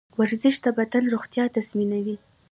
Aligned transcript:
ورزش 0.19 0.55
د 0.65 0.67
بدن 0.79 1.03
روغتیا 1.13 1.45
تضمینوي. 1.55 2.15